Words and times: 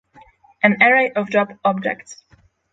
an 0.63 0.81
array 0.81 1.11
of 1.11 1.29
job 1.29 1.53
objects 1.63 2.23